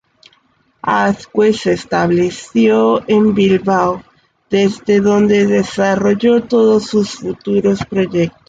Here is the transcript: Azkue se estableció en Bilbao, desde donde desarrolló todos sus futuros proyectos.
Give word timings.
Azkue 0.87 1.53
se 1.53 1.73
estableció 1.73 3.07
en 3.07 3.35
Bilbao, 3.35 4.01
desde 4.49 4.99
donde 4.99 5.45
desarrolló 5.45 6.41
todos 6.41 6.87
sus 6.87 7.11
futuros 7.11 7.85
proyectos. 7.87 8.39